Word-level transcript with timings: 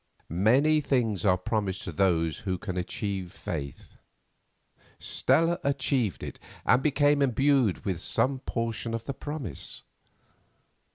Many 0.29 0.81
things 0.81 1.25
are 1.25 1.37
promised 1.37 1.83
to 1.83 1.91
those 1.91 2.39
who 2.39 2.57
can 2.57 2.75
achieve 2.75 3.31
faith. 3.31 3.97
Stella 4.97 5.59
achieved 5.63 6.23
it 6.23 6.39
and 6.65 6.81
became 6.81 7.21
endued 7.21 7.85
with 7.85 7.99
some 8.01 8.39
portion 8.39 8.95
of 8.95 9.05
the 9.05 9.13
promise. 9.13 9.83